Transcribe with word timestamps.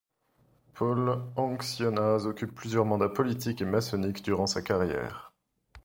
Paul 0.73 1.31
Anxionnaz 1.35 2.25
occupe 2.25 2.55
plusieurs 2.55 2.85
mandats 2.85 3.07
politique 3.07 3.61
et 3.61 3.65
maçonnique 3.65 4.23
durant 4.23 4.47
sa 4.47 4.63
carrière. 4.63 5.31